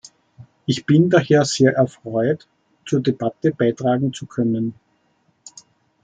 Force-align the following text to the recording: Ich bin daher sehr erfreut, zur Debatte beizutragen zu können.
Ich 0.65 0.87
bin 0.87 1.11
daher 1.11 1.45
sehr 1.45 1.73
erfreut, 1.75 2.47
zur 2.87 3.01
Debatte 3.03 3.51
beizutragen 3.51 4.11
zu 4.13 4.25
können. 4.25 4.73